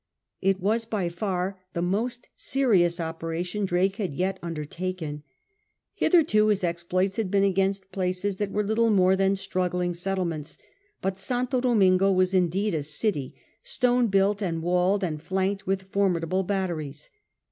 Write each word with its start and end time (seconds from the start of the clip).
It 0.41 0.59
was 0.59 0.83
by 0.85 1.09
far 1.09 1.59
the 1.73 1.81
most 1.83 2.27
serious 2.35 2.99
operation 2.99 3.65
Drake 3.65 3.97
had 3.97 4.15
yet 4.15 4.39
under 4.41 4.65
taken. 4.65 5.21
Hitherto 5.93 6.47
his 6.47 6.63
exploits 6.63 7.17
had 7.17 7.29
been 7.29 7.43
against 7.43 7.91
places 7.91 8.37
that 8.37 8.49
were 8.49 8.63
little 8.63 8.89
more 8.89 9.15
than 9.15 9.35
struggling 9.35 9.93
settlements, 9.93 10.57
but 11.03 11.19
St. 11.19 11.51
Domingo 11.51 12.11
was 12.11 12.33
indeed 12.33 12.73
a 12.73 12.81
city, 12.81 13.35
stone 13.61 14.07
built 14.07 14.41
and 14.41 14.63
walled 14.63 15.03
and 15.03 15.21
flanked 15.21 15.67
with 15.67 15.83
formidable 15.91 16.41
batteries. 16.41 17.11